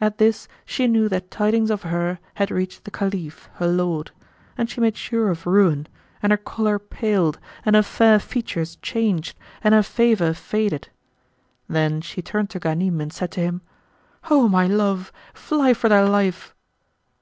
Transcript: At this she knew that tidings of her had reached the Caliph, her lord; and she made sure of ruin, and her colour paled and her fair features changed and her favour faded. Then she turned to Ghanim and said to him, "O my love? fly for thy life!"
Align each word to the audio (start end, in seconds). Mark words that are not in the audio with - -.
At 0.00 0.16
this 0.16 0.48
she 0.64 0.86
knew 0.86 1.10
that 1.10 1.30
tidings 1.30 1.70
of 1.70 1.82
her 1.82 2.20
had 2.36 2.50
reached 2.50 2.84
the 2.86 2.90
Caliph, 2.90 3.50
her 3.56 3.66
lord; 3.68 4.12
and 4.56 4.70
she 4.70 4.80
made 4.80 4.96
sure 4.96 5.28
of 5.28 5.46
ruin, 5.46 5.86
and 6.22 6.32
her 6.32 6.38
colour 6.38 6.78
paled 6.78 7.38
and 7.66 7.76
her 7.76 7.82
fair 7.82 8.18
features 8.18 8.76
changed 8.76 9.36
and 9.62 9.74
her 9.74 9.82
favour 9.82 10.32
faded. 10.32 10.88
Then 11.68 12.00
she 12.00 12.22
turned 12.22 12.48
to 12.48 12.58
Ghanim 12.60 12.98
and 12.98 13.12
said 13.12 13.32
to 13.32 13.40
him, 13.42 13.60
"O 14.30 14.48
my 14.48 14.66
love? 14.66 15.12
fly 15.34 15.74
for 15.74 15.90
thy 15.90 16.02
life!" 16.02 16.54